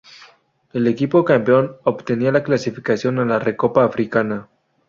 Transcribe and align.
El 0.73 0.87
equipo 0.87 1.23
campeón 1.23 1.77
obtenía 1.83 2.31
la 2.31 2.41
clasificación 2.41 3.19
a 3.19 3.25
la 3.25 3.37
Recopa 3.37 3.83
Africana. 3.85 4.49